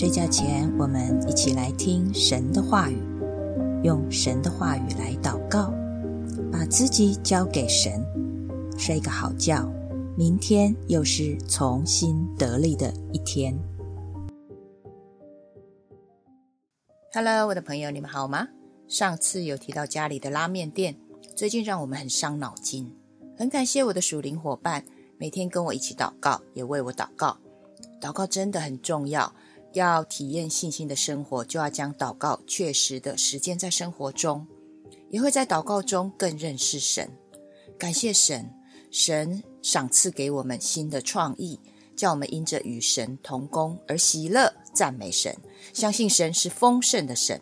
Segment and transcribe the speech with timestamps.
[0.00, 2.96] 睡觉前，我们一起来听神的话语，
[3.84, 5.74] 用神的话语来祷告，
[6.50, 8.02] 把自己交给神，
[8.78, 9.70] 睡个好觉。
[10.16, 13.54] 明天又是重新得力的一天。
[17.12, 18.48] Hello，我的朋友，你们好吗？
[18.88, 20.96] 上次有提到家里的拉面店，
[21.36, 22.90] 最近让我们很伤脑筋。
[23.36, 24.82] 很感谢我的属灵伙伴，
[25.18, 27.36] 每天跟我一起祷告，也为我祷告。
[28.00, 29.34] 祷告真的很重要。
[29.72, 34.46] 要体验信心的生活，就要将祷告确实的实践在生活中，
[35.10, 37.10] 也会在祷告中更认识神。
[37.78, 38.50] 感谢神，
[38.90, 41.60] 神赏赐给我们新的创意，
[41.96, 45.36] 叫我们因着与神同工而喜乐，赞美神，
[45.72, 47.40] 相信神是丰盛的神。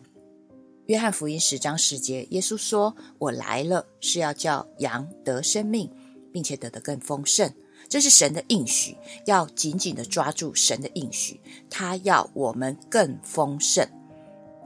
[0.85, 5.91] 约翰福音十章十节，耶稣说：“我来了，是要叫羊得生命，
[6.31, 7.53] 并且得的更丰盛。”
[7.87, 11.39] 这是神的应许，要紧紧的抓住神的应许。
[11.69, 13.87] 他要我们更丰盛。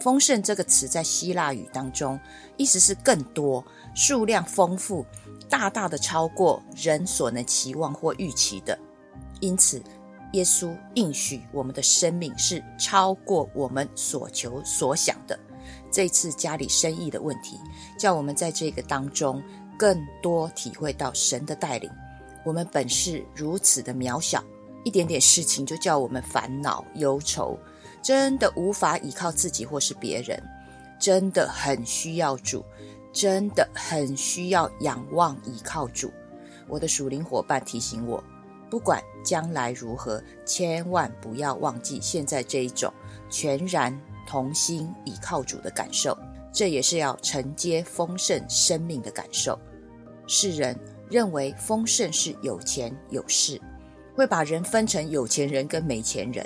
[0.02, 2.20] 丰盛这个词在希腊语当中，
[2.58, 3.64] 意思是更多、
[3.96, 5.06] 数量丰富、
[5.50, 8.78] 大大的超过人所能期望或预期的。
[9.40, 9.82] 因此，
[10.34, 15.40] 耶稣应许我们的生命是超过我们所求所想的。
[15.90, 17.58] 这次家里生意的问题，
[17.98, 19.42] 叫我们在这个当中
[19.78, 21.90] 更多体会到神的带领。
[22.46, 24.44] 我们本是如此的渺小，
[24.84, 27.58] 一点点事情就叫我们烦恼忧愁，
[28.02, 30.42] 真的无法依靠自己或是别人，
[31.00, 32.64] 真的很需要主，
[33.14, 36.12] 真的很需要仰望依靠主。
[36.68, 38.22] 我的属灵伙伴提醒我，
[38.70, 42.94] 不管将来如何，千万不要忘记现在这一种
[43.30, 46.18] 全然同心倚靠主的感受，
[46.52, 49.58] 这也是要承接丰盛生命的感受。
[50.28, 50.78] 世人。
[51.14, 53.62] 认为丰盛是有钱有势，
[54.16, 56.44] 会把人分成有钱人跟没钱人。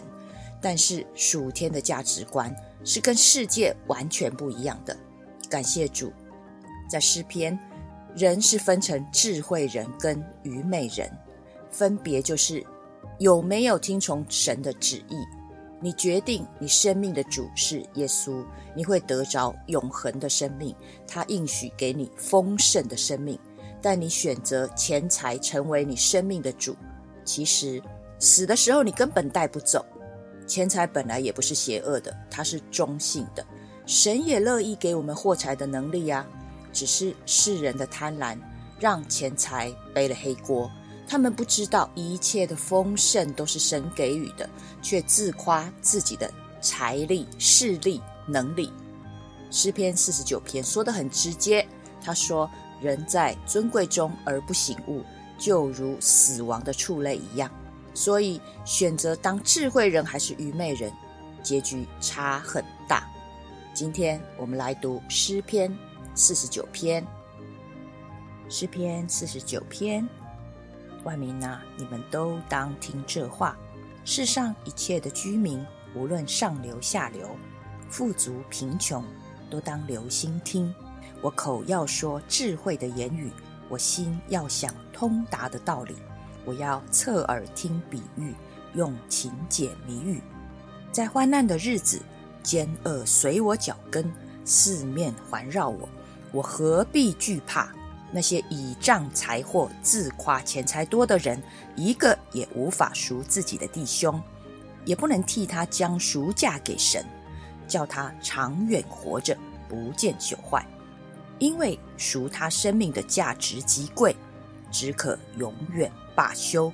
[0.59, 4.94] 但是属天的价值观是跟世界完全不一样的。
[5.50, 6.11] 感谢主，
[6.89, 7.57] 在诗篇，
[8.13, 11.09] 人是分成智慧人跟愚昧人，
[11.72, 12.61] 分别就是
[13.19, 15.16] 有没有听从神的旨意。
[15.79, 18.44] 你决定你生命的主是耶稣，
[18.75, 20.75] 你会得着永恒的生命，
[21.07, 23.39] 他应许给你丰盛的生命。
[23.81, 26.75] 但你选择钱财成为你生命的主，
[27.23, 27.81] 其实
[28.19, 29.85] 死的时候你根本带不走。
[30.47, 33.45] 钱财本来也不是邪恶的，它是中性的。
[33.85, 36.25] 神也乐意给我们获财的能力呀，
[36.73, 38.38] 只是世人的贪婪
[38.79, 40.69] 让钱财背了黑锅。
[41.07, 44.49] 他们不知道一切的丰盛都是神给予的，
[44.81, 48.73] 却自夸自己的财力、势力、能力。
[49.51, 51.65] 诗篇四十九篇说的很直接，
[52.01, 52.49] 他说。
[52.81, 55.03] 人在尊贵中而不醒悟，
[55.38, 57.49] 就如死亡的畜类一样。
[57.93, 60.91] 所以，选择当智慧人还是愚昧人，
[61.41, 63.07] 结局差很大。
[63.73, 65.75] 今天我们来读诗篇
[66.13, 67.05] 四十九篇。
[68.49, 70.07] 诗篇四十九篇，
[71.03, 73.57] 万民呐，你们都当听这话。
[74.05, 77.35] 世上一切的居民，无论上流下流，
[77.89, 79.03] 富足贫穷，
[79.49, 80.73] 都当留心听。
[81.22, 83.31] 我口要说智慧的言语，
[83.69, 85.95] 我心要想通达的道理。
[86.45, 88.33] 我要侧耳听比喻，
[88.73, 90.22] 用情解谜语。
[90.91, 92.01] 在患难的日子，
[92.41, 94.09] 奸恶随我脚跟，
[94.45, 95.89] 四面环绕我，
[96.31, 97.69] 我何必惧怕？
[98.09, 101.41] 那些倚仗财货、自夸钱财多的人，
[101.75, 104.22] 一个也无法赎自己的弟兄，
[104.85, 107.03] 也不能替他将赎价给神，
[107.67, 110.66] 叫他长远活着，不见朽坏。
[111.40, 114.16] 因为赎他生命的价值极贵，
[114.72, 116.72] 只可永远罢休。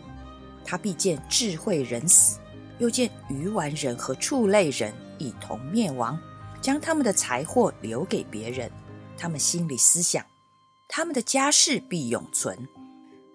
[0.65, 2.39] 他必见智慧人死，
[2.79, 6.17] 又见愚顽人和畜类人一同灭亡，
[6.61, 8.71] 将他们的财货留给别人。
[9.17, 10.25] 他们心里思想，
[10.87, 12.67] 他们的家世必永存，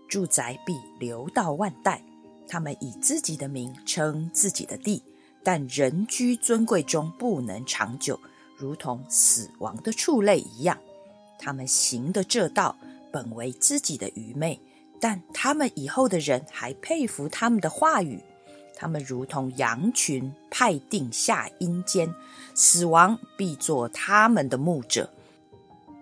[0.09, 2.03] 住宅必留到万代。
[2.49, 5.03] 他们以自己的名称自己的地，
[5.45, 8.19] 但人居尊贵中不能长久，
[8.57, 10.79] 如同死亡的畜类一样。
[11.39, 12.77] 他们行的这道
[13.13, 14.61] 本为自己的愚昧，
[15.01, 18.21] 但他们以后的人还佩服他们的话语。
[18.77, 22.15] 他们如同羊群派定下阴间，
[22.55, 25.11] 死亡必做他们的牧者。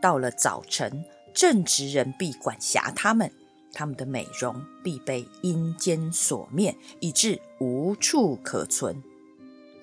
[0.00, 3.32] 到了早晨，正直人必管辖他们，
[3.72, 9.02] 他们的美容必被阴间所灭，以致无处可存。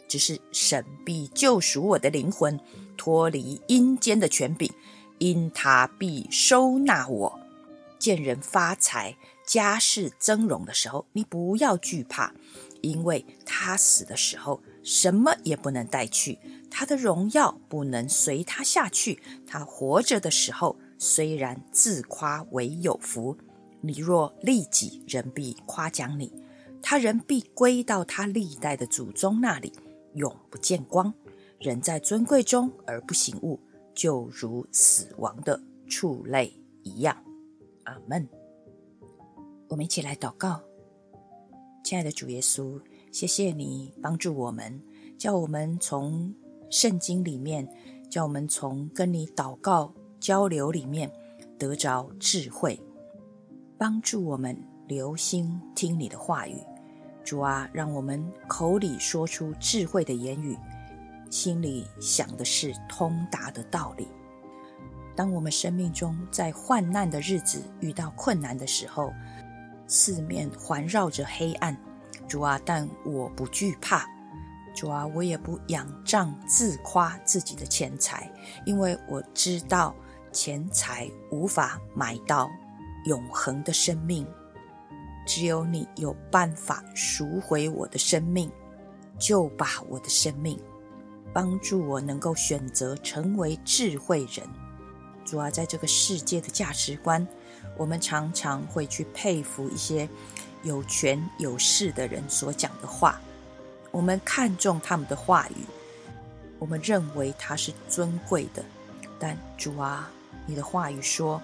[0.08, 2.60] 只是神必救赎我的灵魂，
[2.96, 4.72] 脱离阴间的权柄。
[5.20, 7.40] 因他必收纳我，
[7.98, 12.34] 见人发财、家世增荣的时候，你不要惧怕，
[12.82, 16.40] 因为他死的时候什么也不能带去，
[16.70, 19.22] 他的荣耀不能随他下去。
[19.48, 23.38] 他活着的时候，虽然自夸为有福，
[23.82, 26.32] 你若利己，人必夸奖你；
[26.82, 29.72] 他人必归到他历代的祖宗那里，
[30.16, 31.14] 永不见光。
[31.60, 33.58] 人在尊贵中而不醒悟，
[33.94, 36.54] 就如死亡的畜类
[36.84, 37.16] 一样。
[37.84, 38.28] 阿门。
[39.70, 40.62] 我们一起来祷告，
[41.84, 42.80] 亲爱的主耶稣。
[43.12, 44.82] 谢谢你帮助我们，
[45.18, 46.34] 叫我们从
[46.70, 47.68] 圣经里面，
[48.10, 51.12] 叫我们从跟你祷告交流里面
[51.60, 52.80] 得着智慧，
[53.78, 54.58] 帮助我们
[54.88, 56.58] 留心听你的话语。
[57.24, 60.58] 主啊，让我们口里说出智慧的言语，
[61.34, 64.08] 心里想的是通达的道理。
[65.16, 69.12] 当我们生命中在患难的日子遇到困难的时候，
[69.88, 71.76] 四面环绕着黑暗。
[72.28, 74.08] 主啊，但我不惧怕。
[74.76, 78.32] 主啊，我也不仰仗自夸自己的钱财，
[78.64, 79.96] 因为我知道
[80.32, 82.48] 钱财无法买到
[83.06, 84.24] 永恒的生命。
[85.26, 88.52] 只有你有办法赎回我的生命，
[89.18, 90.60] 救把我的生命，
[91.34, 94.48] 帮助我能够选择成为智慧人。
[95.26, 97.28] 主啊，在这个世界的价值观，
[97.76, 100.08] 我们常常会去佩服一些。
[100.62, 103.20] 有权有势的人所讲的话，
[103.92, 105.66] 我们看重他们的话语，
[106.58, 108.64] 我们认为他是尊贵的。
[109.20, 110.10] 但主啊，
[110.46, 111.42] 你的话语说，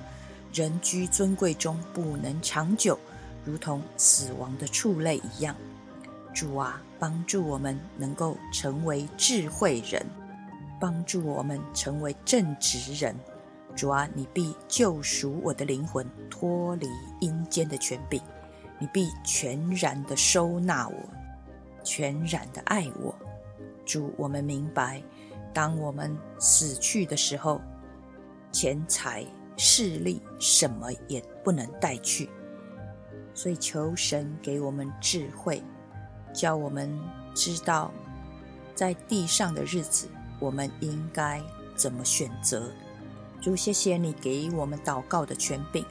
[0.54, 2.98] 人居尊贵中不能长久，
[3.44, 5.54] 如同死亡的畜类一样。
[6.34, 10.06] 主啊，帮助我们能够成为智慧人，
[10.80, 13.16] 帮助我们成为正直人。
[13.76, 16.88] 主啊，你必救赎我的灵魂，脱离
[17.20, 18.22] 阴间的权柄。
[18.82, 20.96] 你必全然的收纳我，
[21.84, 23.14] 全然的爱我。
[23.86, 25.04] 主，我们明白，
[25.54, 27.60] 当我们死去的时候，
[28.52, 29.26] 钱财、
[29.58, 32.30] 势力什么也不能带去。
[33.34, 35.62] 所以，求神给我们智慧，
[36.34, 37.00] 教我们
[37.34, 37.92] 知道，
[38.76, 40.08] 在地上的日子，
[40.40, 41.42] 我们应该
[41.76, 42.72] 怎么选择。
[43.42, 45.86] 主，谢谢你给我们祷告的权柄。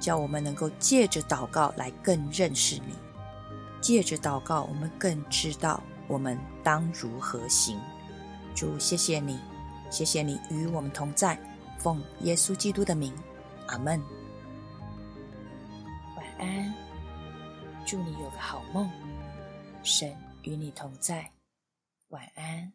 [0.00, 2.94] 叫我们能够借着祷告来更认识你，
[3.80, 7.78] 借着祷告，我们更知道我们当如何行。
[8.54, 9.38] 主，谢谢你，
[9.90, 11.38] 谢谢你与我们同在，
[11.78, 13.14] 奉耶稣基督的名，
[13.68, 14.02] 阿门。
[16.16, 16.74] 晚安，
[17.86, 18.90] 祝你有个好梦，
[19.84, 21.30] 神与你同在，
[22.08, 22.74] 晚安。